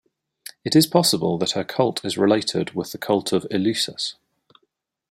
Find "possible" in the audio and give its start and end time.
0.87-1.37